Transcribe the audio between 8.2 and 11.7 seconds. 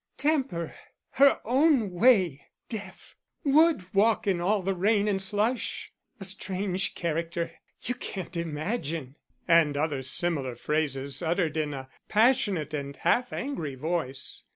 imagine," and other similar phrases, uttered